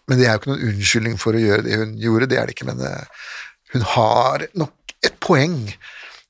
[0.08, 2.48] Men det er jo ikke noen unnskyldning for å gjøre det hun gjorde, det er
[2.48, 3.30] det ikke, men eh,
[3.74, 5.60] hun har nok et poeng.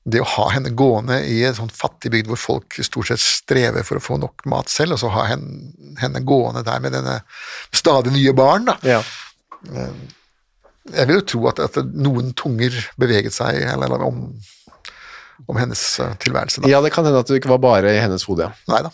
[0.09, 3.85] Det å ha henne gående i en sånn fattig bygd hvor folk stort sett strever
[3.87, 7.19] for å få nok mat selv, og så ha henne, henne gående der med denne
[7.75, 8.79] stadig nye barn, da.
[8.85, 9.03] ja.
[10.89, 14.23] Jeg vil jo tro at, at noen tunger beveget seg eller, eller om,
[15.45, 16.63] om hennes eh, tilværelse.
[16.63, 16.71] Da.
[16.71, 18.49] ja, det kan hende at det ikke var bare i hennes hode.
[18.71, 18.91] ja.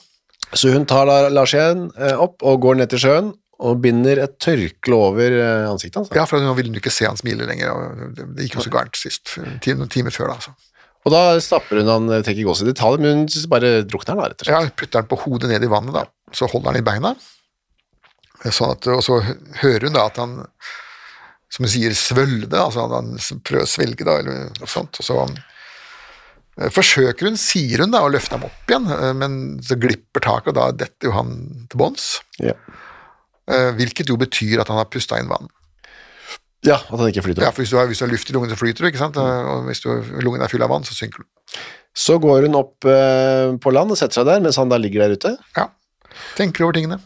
[0.55, 3.31] Så hun tar da Lars igjen eh, opp og går ned til sjøen
[3.65, 6.11] og binder et tørkle over eh, ansiktet hans.
[6.15, 7.95] Ja, for nå ville hun ikke se han smile lenger.
[8.17, 10.37] det gikk jo så gærent sist, noen timer før da.
[10.39, 10.55] altså.
[11.05, 13.71] Og da stapper hun han, jeg trenger ikke gå så i detalj, men hun bare
[13.85, 14.55] drukner han rett og slett.
[14.55, 16.05] Ja, putter han på hodet ned i vannet, da.
[16.33, 17.11] Så holder han i beina.
[18.45, 19.19] Sånn at, og så
[19.61, 20.33] hører hun da at han,
[21.53, 24.97] som hun sier, svølde, altså han, han prøver å svelge, da, eller noe sånt.
[25.01, 29.37] Og så eh, forsøker hun, sier hun da, å løfte ham opp igjen, eh, men
[29.65, 31.35] så glipper taket, og da detter jo han
[31.69, 32.09] til bunns.
[32.41, 32.57] Ja.
[33.45, 35.49] Eh, Hvilket jo betyr at han har pusta inn vann.
[36.65, 37.45] Ja, at han ikke flyter.
[37.45, 39.01] Ja, for hvis du, har, hvis du har luft i lungene, så flyter du, ikke
[39.01, 39.17] sant?
[39.21, 39.89] Og hvis du,
[40.25, 41.59] lungen er full av vann, så synker du.
[41.95, 45.05] Så går hun opp eh, på land og setter seg der, mens han da ligger
[45.05, 45.35] der ute.
[45.55, 45.69] Ja.
[46.35, 46.99] Tenker over tingene.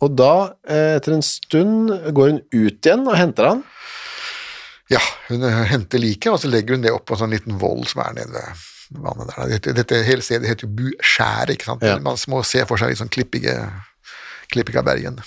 [0.00, 0.32] Og da,
[0.64, 3.66] eh, etter en stund, går hun ut igjen og henter han.
[4.90, 7.60] Ja, hun eh, henter liket, og så legger hun det opp på en sånn liten
[7.60, 8.32] vold som er nede
[8.90, 9.52] ved vannet der.
[9.52, 11.84] Dette, dette hele stedet heter jo Buskjæret, ikke sant?
[11.86, 11.98] Ja.
[12.02, 13.54] Man må se for seg litt sånn klippige,
[14.50, 15.20] klippige bergen.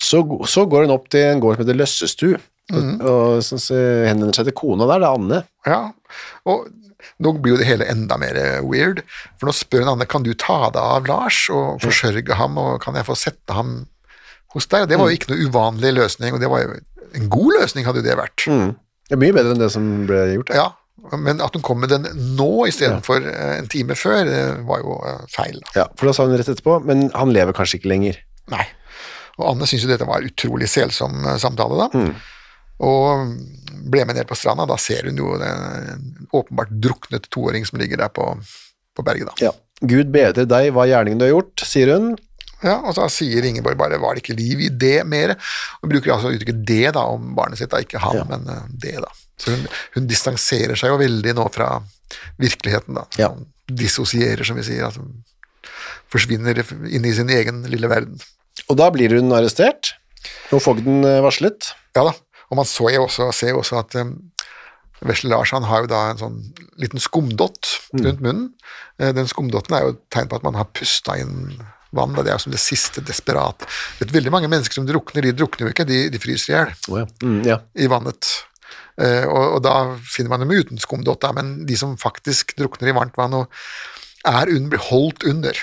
[0.00, 2.30] Så, så går hun opp til en gård som heter Løssestu,
[2.74, 3.78] og, og så, så
[4.08, 5.40] henvender seg til kona der, det er Anne.
[5.68, 5.80] Ja,
[6.48, 6.68] og
[7.20, 9.02] nå blir jo det hele enda mer weird,
[9.40, 12.80] for nå spør hun Anne, kan du ta deg av Lars og forsørge ham, og
[12.84, 13.82] kan jeg få sette ham
[14.54, 14.84] hos deg?
[14.84, 16.76] Og det var jo ikke noe uvanlig løsning, og det var jo
[17.18, 18.46] en god løsning hadde jo det vært.
[18.46, 20.52] Det er mye bedre enn det som ble gjort.
[20.54, 20.68] Ja,
[21.18, 22.06] men at hun kom med den
[22.36, 23.54] nå istedenfor ja.
[23.58, 25.62] en time før, det var jo eh, feil.
[25.74, 28.20] Ja, for da sa hun rett etterpå, men han lever kanskje ikke lenger.
[28.52, 28.66] Nei.
[29.38, 32.04] Og Anne syntes jo dette var utrolig selsom eh, samtale, da.
[32.80, 33.34] Og
[33.90, 34.66] ble med ned på stranda.
[34.68, 38.26] Da ser hun jo den åpenbart druknet toåring som ligger der på,
[38.96, 39.50] på berget, da.
[39.50, 39.52] Ja.
[39.80, 42.10] Gud bedre deg hva gjerningen du har gjort, sier hun.
[42.60, 45.32] Ja, og så sier Ingeborg bare 'var det ikke liv i det mer'?
[45.80, 48.24] Og bruker altså uttrykket 'det' da om barnet sitt, da, ikke han, Ja.
[48.28, 49.08] men eh, 'det', da.
[49.38, 51.82] Så hun, hun distanserer seg jo veldig nå fra
[52.38, 53.06] virkeligheten, da.
[53.16, 53.28] Ja.
[53.32, 54.84] Hun dissosierer, som vi sier.
[54.84, 55.00] Altså,
[56.12, 56.58] forsvinner
[56.90, 58.20] inn i sin egen lille verden.
[58.68, 59.94] Og da blir hun arrestert,
[60.52, 61.72] og fogden eh, varslet.
[61.96, 62.12] Ja da,
[62.50, 64.16] og man så jo også, ser jo også at um,
[65.06, 66.40] Vesle Lars han har jo da en sånn
[66.80, 68.48] liten skumdott rundt munnen.
[69.00, 69.14] Mm.
[69.16, 71.54] Den skumdotten er jo et tegn på at man har pusta inn
[71.96, 72.12] vann.
[72.12, 72.24] Da.
[72.24, 73.64] Det er jo som det siste desperat.
[74.00, 76.74] Vet, veldig mange mennesker som drukner, de drukner jo ikke, de, de fryser i hjel
[76.90, 77.08] Oh, ja.
[77.24, 77.58] Mm, ja.
[77.80, 78.28] i vannet.
[79.00, 82.92] Eh, og, og da finner man dem uten skumdott, da, men de som faktisk drukner
[82.92, 83.60] i varmt vann og
[84.28, 85.56] er un, blir holdt under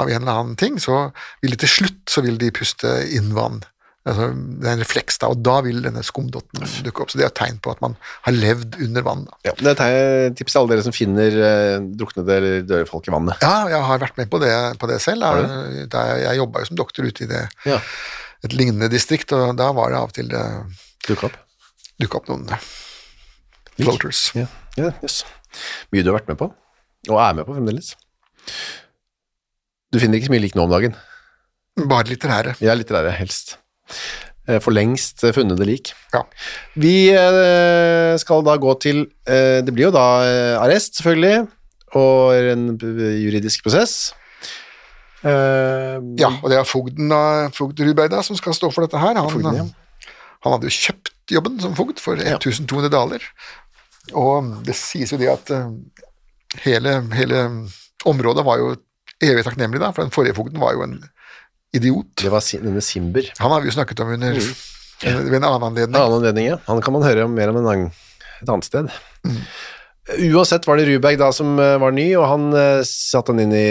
[0.00, 1.10] av en eller annen ting, så
[1.42, 3.60] vil de til slutt så vil de puste inn vann.
[4.02, 7.12] Altså, det er en refleks, da, og da vil denne skumdotten dukke opp.
[7.12, 7.92] Så det er et tegn på at man
[8.24, 9.22] har levd under vann.
[9.28, 9.36] Da.
[9.46, 9.98] Ja, det er
[10.30, 13.44] et tips til alle dere som finner eh, druknede eller døde folk i vannet.
[13.46, 14.50] Ja, jeg har vært med på det,
[14.82, 15.22] på det selv.
[15.28, 17.78] Har Jeg, da jeg, jobba jo som doktor ute i det, Ja,
[18.42, 20.42] et lignende distrikt, og da var det av og til det
[21.06, 21.38] dukket opp.
[22.02, 22.50] dukka opp noen
[23.78, 24.24] floaters.
[24.34, 24.48] Ja,
[24.80, 25.22] ja yes.
[25.94, 26.50] Mye du har vært med på.
[27.10, 27.94] Og er med på fremdeles.
[29.94, 30.98] Du finner ikke så mye lik nå om dagen.
[31.78, 32.58] Bare litterære.
[32.58, 33.60] Er litterære, helst.
[34.48, 35.92] Eh, For lengst funnet det lik.
[36.14, 36.24] Ja.
[36.74, 41.46] Vi eh, skal da gå til eh, Det blir jo da eh, arrest, selvfølgelig,
[42.00, 44.12] og en eh, juridisk prosess.
[45.22, 47.22] Eh, ja, og det er fogden da,
[47.54, 49.14] fogd Rubeida da, som skal stå for dette her.
[49.14, 50.10] Han, Fogden, ja.
[50.42, 53.22] han hadde jo kjøpt jobben som fogd for 1200 daler.
[54.18, 55.70] Og det sies jo det at eh,
[56.66, 57.44] hele, hele
[58.10, 58.74] området var jo
[59.22, 60.98] evig takknemlig, da, for den forrige fogden var jo en
[61.76, 62.12] idiot.
[62.20, 63.28] Det var denne Simber.
[63.40, 64.38] Han har vi jo snakket om under,
[65.02, 65.94] ved en annen anledning.
[65.94, 66.58] En annen anledning, ja.
[66.68, 67.92] Han kan man høre om mer om en annen,
[68.42, 68.90] et annet sted.
[70.18, 73.54] Uansett var det Ruberg da som eh, var ny, og han uh, satte han inn
[73.54, 73.66] i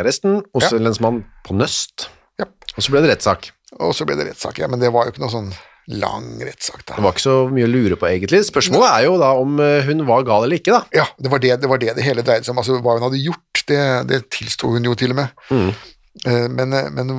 [0.00, 0.74] arresten hos Ja.
[0.76, 2.08] en lensmann på Nøst.
[2.40, 2.48] Ja.
[2.74, 3.52] Og så ble det rettssak.
[3.78, 5.52] Og så ble det rettssak, ja, men det var jo ikke noe sånn
[5.88, 6.82] lang rettssak.
[6.90, 8.42] Det var ikke så mye å lure på, egentlig.
[8.48, 10.82] Spørsmålet er jo da om eh, hun var gal eller ikke, da.
[10.98, 12.60] Ja, det var det det, var det, det hele dreide seg om.
[12.60, 13.80] Altså, hva hun hadde gjort, det,
[14.10, 15.46] det tilsto hun jo til og med.
[15.54, 15.86] Eh,
[16.26, 17.12] Men, eh, men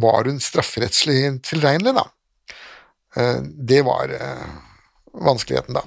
[0.00, 2.06] var hun strafferettslig tilregnelig, da?
[3.16, 4.48] Eh, Det var eh,
[5.14, 5.84] vanskeligheten, da.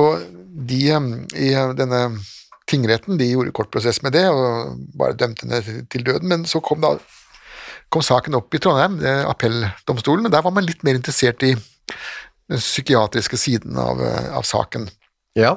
[0.00, 0.22] Og
[0.70, 2.02] de eh, i denne
[2.70, 6.62] tingretten de gjorde kort prosess med det og bare dømte henne til- døden, men så
[6.62, 6.96] kom da
[7.90, 11.56] kom saken opp i Trondheim, eh, appelldomstolen, og der var man litt mer interessert i
[11.56, 14.88] den psykiatriske siden av, eh, av saken.
[15.34, 15.56] Ja.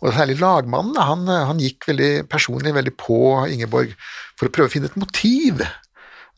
[0.00, 3.20] Og særlig lagmannen, han, han gikk veldig personlig veldig på
[3.52, 3.94] Ingeborg
[4.38, 5.62] for å prøve å finne et motiv.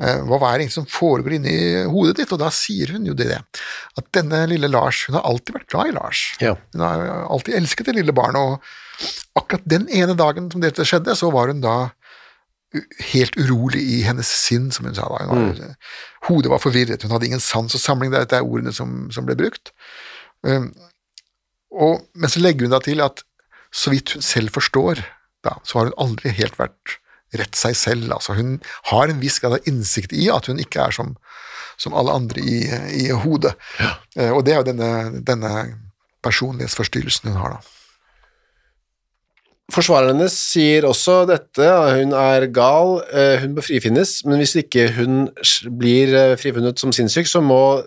[0.03, 1.57] Eh, Hva er det egentlig som foregår inni
[1.92, 2.33] hodet ditt?
[2.35, 5.92] Og da sier hun jo det, at denne lille Lars, hun har alltid vært glad
[5.92, 6.23] i Lars.
[6.42, 6.57] Ja.
[6.75, 11.16] Hun har alltid elsket det lille barnet, og akkurat den ene dagen som dette skjedde,
[11.18, 11.77] så var hun da
[13.12, 15.27] helt urolig i hennes sinn, som hun sa da.
[15.29, 15.75] Hun var,
[16.29, 19.37] Hodet var forvirret, hun hadde ingen sans og samling, dette er ordene som, som ble
[19.38, 19.75] brukt.
[20.42, 20.71] Um,
[21.72, 23.24] og, men så legger hun da til at
[23.72, 25.00] så vidt hun selv forstår,
[25.44, 26.98] da, så har hun aldri helt vært
[27.38, 28.11] rett seg selv.
[28.12, 28.58] Altså hun
[28.90, 31.14] har en viss grad av innsikt i at hun ikke er som,
[31.80, 32.58] som alle andre i,
[33.04, 33.54] i hodet.
[34.16, 35.52] Eh, og det er jo denne, denne
[36.22, 37.78] personlighetsforstyrrelsen hun har, da.
[39.72, 41.64] Forsvareren hennes sier også dette,
[41.96, 45.22] hun er gal, eh, hun bør frifinnes, men hvis ikke hun
[45.80, 47.80] blir eh, frifunnet som sinnssyk, så må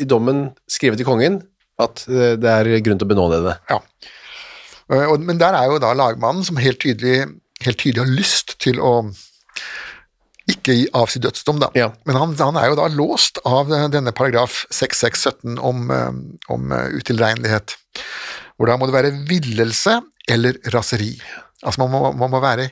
[0.00, 1.38] i dommen skrive til kongen
[1.82, 3.56] at eh, det er grunn til å benåde henne.
[3.70, 3.78] Ja.
[4.92, 7.28] Eh, men der er jo da lagmannen som helt tydelig,
[7.64, 8.92] helt tydelig har lyst til å
[10.48, 11.68] ikke gi avsi dødsdom, da.
[11.76, 11.90] Ja.
[12.08, 15.88] Men han, han er jo da låst av eh, denne paragraf 6617 om,
[16.52, 17.76] om utilregnelighet,
[18.56, 21.14] hvor da må det være villelse eller raseri.
[21.62, 22.70] Altså man må, man må være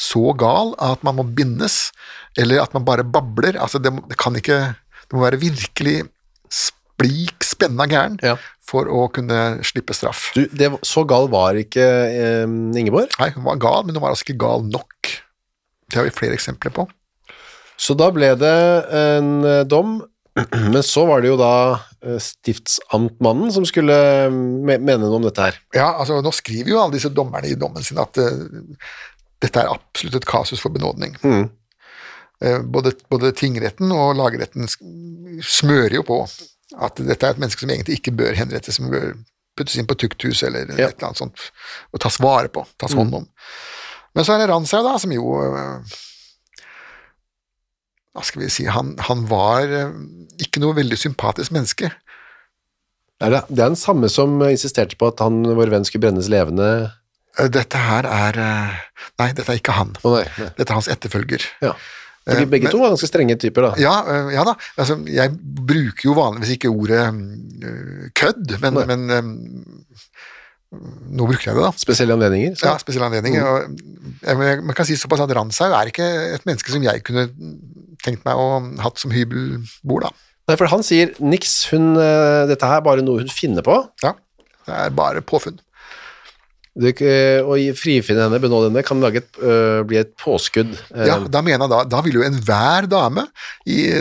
[0.00, 1.92] så gal at man må bindes,
[2.38, 3.58] eller at man bare babler.
[3.62, 5.98] Altså det, det kan ikke Det må være virkelig
[6.94, 8.36] splik spenna gæren Ja.
[8.64, 10.30] for å kunne slippe straff.
[10.34, 12.46] Du, det, så gal var ikke eh,
[12.78, 15.10] Ingeborg, Nei, hun var gal, men hun var altså ikke gal nok.
[15.90, 16.86] Det har vi flere eksempler på.
[17.76, 18.56] så da ble det
[18.94, 19.98] en eh, dom,
[20.72, 21.50] men så var det jo da
[22.02, 25.58] eh, stiftsamtmannen som skulle eh, mene noe om dette her.
[25.76, 28.32] Ja, altså Nå skriver jo alle disse dommerne i dommen sin at uh,
[29.44, 31.14] dette er absolutt et kasus for benådning.
[31.22, 31.44] Mm.
[32.42, 34.66] Uh, både, både tingretten og lagretten
[35.44, 36.18] smører jo på
[36.82, 39.12] at dette er et menneske som egentlig ikke bør henrettes, som bør
[39.58, 40.88] puttes inn på tukthus eller Ja.
[40.88, 41.44] et eller annet sånt,
[41.94, 43.28] og tas vare på, tas hånd om.
[44.14, 45.94] Men så er det Ransau, da, som jo eh,
[48.14, 49.94] Hva skal vi si Han, han var eh,
[50.44, 51.90] ikke noe veldig sympatisk menneske.
[53.22, 56.28] Er det, det er den samme som insisterte på at han, vår venn skulle brennes
[56.30, 56.68] levende.
[57.38, 58.38] Eh, Dette her er
[59.18, 59.94] Nei, dette er ikke han.
[60.06, 60.50] Oh, nei, nei.
[60.58, 61.46] Dette er hans etterfølger.
[61.62, 61.74] Ja.
[62.24, 63.70] Fordi Eh, begge men- to var ganske strenge typer, da.
[63.82, 64.54] Ja, øh, ja da.
[64.80, 65.32] Altså, jeg
[65.66, 67.02] bruker jo vanligvis ikke ordet
[67.64, 69.64] øh, kødd, men, men
[71.14, 71.70] nå bruker jeg det, da.
[71.78, 72.54] Spesielle anledninger.
[72.58, 72.66] Så.
[72.66, 73.44] Ja, spesielle anledninger.
[73.44, 73.76] og
[74.24, 77.28] jeg, man kan si såpass at Ransau er ikke et menneske som jeg kunne
[78.04, 78.48] tenkt meg å
[78.82, 80.10] hatt som hybelbord, da.
[80.48, 83.78] Nei, for han sier niks, hun, eh, dette her er bare noe hun finner på.
[84.04, 84.12] Ja,
[84.66, 85.60] det er bare påfunn.
[86.74, 90.72] Eh, å frifinne henne, benåde henne, kan lage et, øh, bli et påskudd.
[90.94, 93.28] Eh, Ja, da mener jeg da, da vil jo enhver dame
[93.66, 93.92] i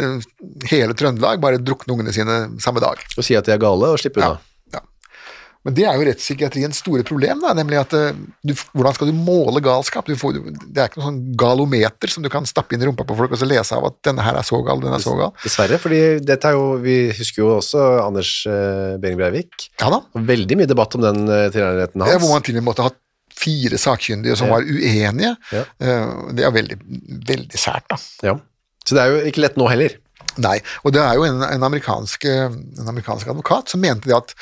[0.72, 2.98] hele Trøndelag bare drukne ungene sine samme dag.
[3.16, 4.40] Og si at de er gale, og slippe unna.
[4.40, 4.53] Ja.
[5.63, 9.15] Men det er jo rettspsykiatriens store problem, da, nemlig at eh, du, hvordan skal du
[9.15, 10.10] måle galskap?
[10.10, 13.06] Du får, det er ikke noe sånn galometer som du kan stappe inn i rumpa
[13.08, 15.15] på folk og så lese av at denne her er så gal, den er så
[15.19, 15.32] gal.
[15.45, 19.69] Dessverre, fordi dette er jo, vi husker jo også Anders eh, Behring Breivik.
[19.80, 20.02] Ja da.
[20.34, 22.12] Veldig mye debatt om den uh, hans.
[22.12, 22.91] Ja, hvor man til og med måtte ha
[23.34, 24.58] fire sakkyndige som Ja.
[24.58, 25.36] var uenige.
[25.52, 25.63] Ja.
[25.80, 26.78] Eh, Det er veldig,
[27.32, 27.97] veldig sært, da.
[28.23, 28.36] Ja.
[28.86, 29.95] Så det er jo ikke lett nå heller.
[30.43, 34.34] Nei, og det er jo en, en, amerikansk, en amerikansk advokat som mente det at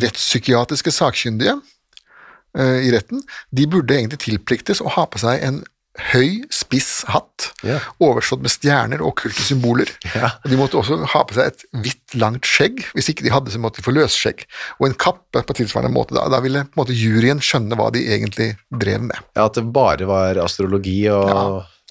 [0.00, 3.22] rettspsykiatriske sakkyndige uh, i retten,
[3.54, 5.62] de burde egentlig tilpliktes å ha på seg en
[6.10, 7.82] høy, spiss hatt, yeah.
[8.02, 9.92] overslått med stjerner og okkulte symboler.
[10.10, 10.32] Yeah.
[10.42, 12.82] Og De måtte også ha på seg et hvitt, langt skjegg.
[12.96, 14.42] Hvis ikke de hadde, så måtte de få løsskjegg.
[14.80, 16.16] Og en kappe på tilsvarende måte.
[16.18, 19.22] Da, da ville måte juryen skjønne hva de egentlig drev med.
[19.38, 21.44] Ja, at det bare var astrologi og Ja,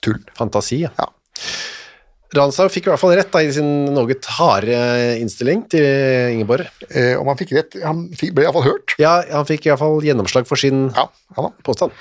[0.04, 0.20] tull.
[0.36, 0.84] fantasi.
[0.84, 0.92] Ja.
[1.00, 1.08] Ja.
[2.34, 4.78] Rantzau fikk i hvert fall rett da, i sin noe harde
[5.22, 5.86] innstilling til
[6.34, 6.66] Ingeborg.
[6.90, 8.96] Eh, om han fikk rett Han fikk, ble iallfall hørt.
[9.02, 11.52] Ja, han fikk i hvert fall gjennomslag for sin Ja, ja da.
[11.68, 11.92] påstand.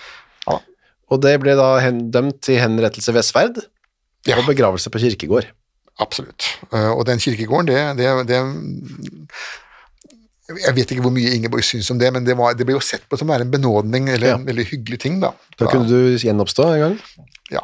[0.46, 0.60] Ja da.
[1.12, 3.58] Og det ble da hen, dømt til henrettelse ved sverd
[4.24, 4.38] Ja.
[4.38, 5.50] og begravelse på kirkegård.
[6.00, 6.46] Absolutt.
[6.72, 8.38] Eh, og den kirkegården, det, det, det
[10.52, 12.80] Jeg vet ikke hvor mye Ingeborg syns om det, men det, var, det ble jo
[12.84, 15.30] sett på som å være en benådning, eller en veldig hyggelig ting, da.
[15.60, 16.96] Da kunne du gjenoppstå en gang.
[17.52, 17.62] Ja.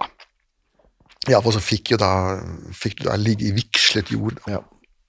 [1.27, 2.13] Iallfall så fikk, jo da,
[2.77, 4.39] fikk du da ligge i vigslet jord.
[4.49, 4.63] Ja.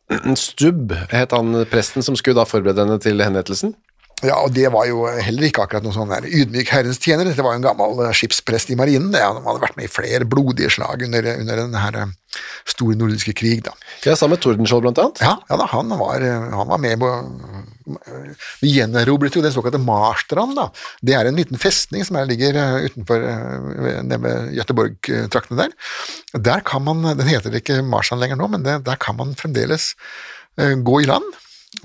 [0.39, 3.75] Stubb het han presten som skulle da forberede henne til henrettelsen.
[4.25, 7.29] Ja, og det var jo heller ikke akkurat noen sånn ydmyk herrens tjener.
[7.29, 9.13] Det var jo en gammel skipsprest i marinen.
[9.15, 12.17] Ja, Han hadde vært med i flere blodige slag under, under den her eh,
[12.69, 13.73] store nordiske krig, da.
[14.05, 15.21] Ja, sammen med Tordenskjold blant annet.
[15.23, 17.11] Ja, ja da, han var, eh, han var med på
[18.61, 20.55] Vi gjenerobret jo den såkalte Marstrand.
[20.59, 20.67] da.
[21.01, 25.75] Det er en liten festning som ligger eh, utenfor eh, nede ved Göteborg-traktene der.
[26.37, 29.95] Der kan man, Den heter ikke Marstrand lenger nå, men det, der kan man fremdeles
[30.57, 31.25] eh, gå i land.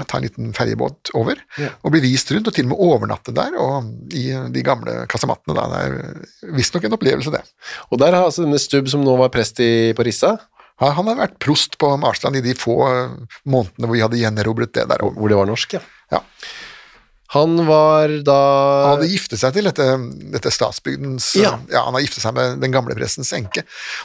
[0.08, 1.38] Ta en liten ferjebåt over
[1.84, 3.52] og bli vist rundt, og til og med overnatte der.
[3.60, 5.54] Og i de gamle kasemattene.
[5.54, 7.42] da, Det er visstnok en opplevelse, det.
[7.92, 10.38] Og der har altså denne Stubb, som nå var prest i, på Rissa,
[10.80, 13.12] Ja, Han har vært prost på Marstrand i de få eh,
[13.46, 14.98] månedene hvor vi hadde gjenerobret det der.
[14.98, 15.80] hvor det var norsk, ja.
[16.10, 16.18] Ja.
[17.34, 18.36] Han var da
[18.86, 19.86] Han hadde giftet seg til dette,
[20.34, 21.56] dette statsbygdens Ja.
[21.74, 23.64] Han har giftet seg med den gamle prestens enke.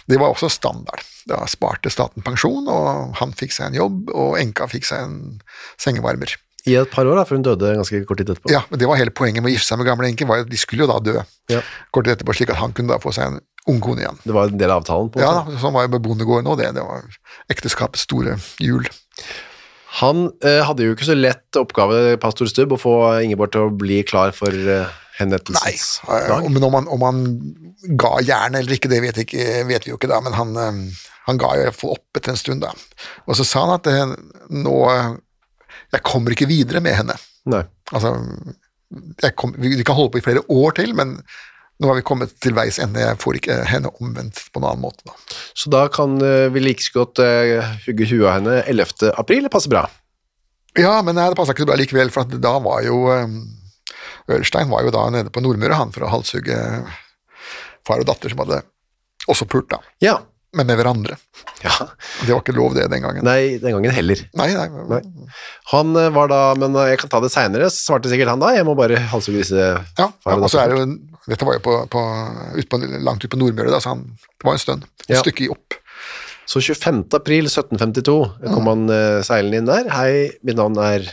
[0.09, 1.03] Det var også standard.
[1.29, 5.17] Da sparte staten pensjon, og han fikk seg en jobb, og enka fikk seg en
[5.77, 6.35] sengevarmer.
[6.67, 8.49] i et par år, da, for hun døde ganske kort tid etterpå.
[8.51, 10.49] Ja, men Det var hele poenget med å gifte seg med gamle enke, var at
[10.51, 11.15] de skulle jo da dø
[11.49, 11.61] Ja.
[11.95, 14.17] kort tid etterpå, slik at han kunne da få seg en ung kone igjen.
[14.25, 15.09] Det var en del av avtalen.
[15.09, 16.73] på Ja, Sånn var jo med bondegården òg, det.
[16.75, 17.01] Det var
[17.49, 18.85] ekteskapets store jul.
[19.97, 23.73] Han eh, hadde jo ikke så lett oppgave, pastor Stubb, å få Ingeborg til å
[23.73, 26.45] bli klar for eh, Nei, henrettelsens eh, dag.
[26.53, 27.23] men om han, om han
[27.99, 31.09] ga jernet eller ikke, det vet, ikke, vet vi jo ikke da, men han, eh,
[31.27, 32.71] han ga jo iallfall opp etter en stund da.
[33.25, 34.15] Og så sa han at eh,
[34.61, 35.11] nå, eh,
[35.95, 37.17] jeg kommer ikke videre med henne.
[37.49, 37.63] Nei.
[37.89, 38.13] Altså,
[39.37, 41.17] kom, vi, vi kan holde på i flere år til, men
[41.79, 44.81] nå har vi kommet til veis ende, jeg får ikke henne omvendt på en annen
[44.83, 45.13] måte da.
[45.55, 49.13] Så da kan eh, vi like så godt eh, hugge huet av henne 11.
[49.19, 49.85] april, det passer bra.
[50.77, 53.37] Ja, men nei, det passa ikke så bra likevel, for at da var jo eh,
[54.35, 56.57] Ørstein var jo da nede på Nordmøre, han, for å halshugge
[57.87, 58.59] far og datter som hadde
[59.31, 60.17] også pult da, Ja.
[60.53, 61.15] men med hverandre.
[61.63, 61.73] ja.
[62.25, 63.23] Det var ikke lov det den gangen.
[63.25, 64.21] Nei, den gangen heller.
[64.37, 64.67] Nei, nei.
[64.91, 65.01] Nei.
[65.71, 68.51] Han var da, men jeg kan ta det seinere, svarte sikkert han da.
[68.57, 69.57] Jeg må bare halshugge disse
[69.97, 70.85] Ja, far og og så er datter.
[70.85, 72.01] det jo, dette var jo på, på,
[72.55, 74.87] ut på, langt ut på Nordmøre, så han, det var en stund.
[75.07, 75.21] Et Ja.
[75.23, 75.75] stykke opp.
[76.49, 77.03] Så 25.
[77.13, 78.15] april 1752
[78.53, 79.89] kom han uh, seilende inn der.
[79.93, 81.05] Hei, mitt navn er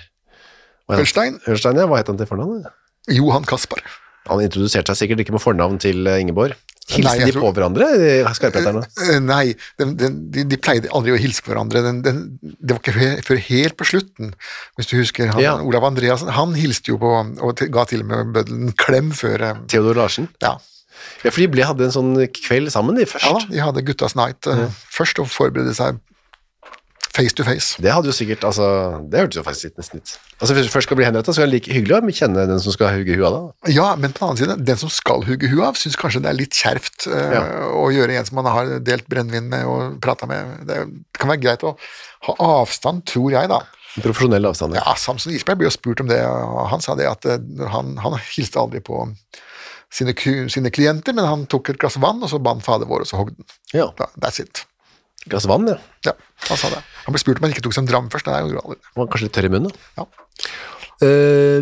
[0.88, 1.88] Ørstein, Ørstein, ja.
[1.90, 2.62] Hva het han til fornavn?
[3.11, 3.83] Johan Kaspar.
[4.31, 6.55] Han introduserte seg sikkert ikke med fornavn til eh, Ingeborg.
[6.87, 7.87] Hilste de tror- på hverandre,
[8.37, 8.83] skarpheterne?
[8.87, 9.14] skarpetterne?
[9.16, 11.83] Eh, Nei, den, de, de pleide aldri å hilse på hverandre.
[11.83, 14.31] Den, den, det var ikke før helt på slutten,
[14.79, 15.33] hvis du husker.
[15.35, 15.57] Han, Ja.
[15.66, 17.11] Olav Andreassen han hilste jo på
[17.42, 20.31] og til, ga til og med bøddelen en klem før eh, Theodor Larsen.
[20.42, 20.57] Ja,
[21.22, 23.27] Ja, for de ble, hadde en sånn kveld sammen, de først.
[23.29, 24.70] ja de hadde Guttas Night mm.
[24.94, 25.99] først og forberedte seg
[27.17, 27.81] face to face.
[27.83, 28.67] Det hadde jo sikkert, altså,
[29.11, 30.13] det hørtes jo faktisk litt nesten ut.
[30.37, 32.61] Altså, hvis du først skal bli henrettet, så er det like hyggelig å kjenne den
[32.63, 33.73] som skal hugge huet av deg.
[33.77, 36.31] Ja, men på den annen side, den som skal hugge huet av, syns kanskje det
[36.33, 37.41] er litt kjerft uh, Ja.
[37.81, 40.67] å gjøre en som man har delt brennevin med og prata med.
[40.69, 40.83] Det
[41.17, 41.75] kan være greit å
[42.29, 43.63] ha avstand, tror jeg, da.
[43.97, 44.77] Profesjonell avstand.
[44.77, 47.97] Ja, Samson Isberg ble jo spurt om det, og han sa det at uh, han,
[48.05, 49.07] han hilste aldri på
[49.93, 50.13] sine,
[50.53, 53.11] sine klienter, men han tok et glass vann, og så ba han Fader vår, og
[53.11, 53.47] så hogg den.
[53.73, 53.89] Ja.
[53.99, 54.67] Da, that's it.
[55.27, 55.77] Glass vann, ja.
[56.07, 56.15] Ja,
[56.47, 56.81] han sa det.
[57.07, 58.29] Han ble spurt om han ikke tok seg en dram først.
[58.29, 58.95] Det er jo aldri det.
[58.99, 59.77] Var kanskje litt tørr i munnen.
[59.99, 60.07] Ja.
[60.97, 61.61] Uh,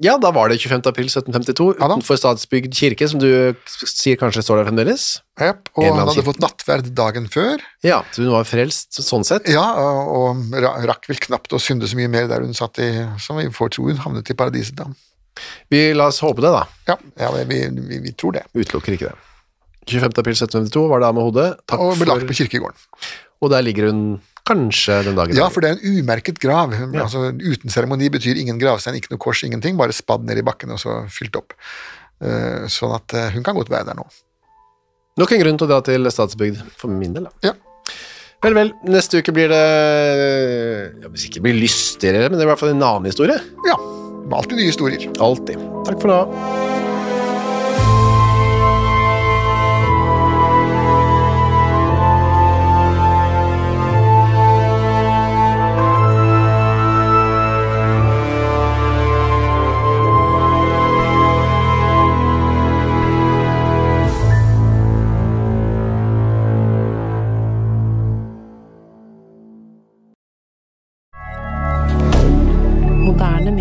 [0.00, 0.86] ja, da var det 25.
[0.88, 3.28] april 1752 Ja utenfor Stadsbygd kirke, som du
[3.68, 5.08] sier kanskje står der fremdeles.
[5.36, 6.26] Yep, og han hadde kirke.
[6.30, 7.60] fått nattverd dagen før.
[7.84, 9.50] Ja, så hun var frelst sånn sett.
[9.52, 10.56] Ja, og
[10.88, 12.88] rakk vel knapt å synde så mye mer der hun satt i,
[13.20, 14.88] som vi får tro hun havnet i paradiset da.
[15.70, 16.64] Vi la oss håpe det, da.
[16.88, 18.46] Ja, ja vi, vi, vi tror det.
[18.56, 19.18] Utelukker ikke det.
[19.90, 20.18] 25.
[20.20, 21.48] april 1752 var det av med hodet.
[21.68, 22.86] Takk Og ble lagt på kirkegården.
[23.42, 24.02] Og der ligger hun
[24.48, 25.36] kanskje den dagen.
[25.38, 26.72] Ja, for det er en umerket grav.
[26.88, 29.76] Altså, uten seremoni betyr ingen gravstein, ikke noe kors, ingenting.
[29.78, 31.54] Bare spadd ned i bakken og så fylt opp.
[32.18, 34.06] Uh, Sånn at uh, hun kan godt være der nå.
[35.18, 37.28] Nok en grunn til å dra til Statsbygd, for min del.
[37.28, 37.50] da.
[37.50, 37.54] Ja.
[38.44, 38.72] Vel, vel.
[38.86, 39.62] Neste uke blir det
[41.02, 43.38] ja, Hvis ikke det blir lystigere, men det er i hvert fall en annen historie.
[43.66, 43.78] Ja,
[44.30, 45.08] alltid nye historier.
[45.18, 45.58] Alltid.
[45.88, 46.87] Takk for nå.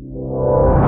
[0.00, 0.79] you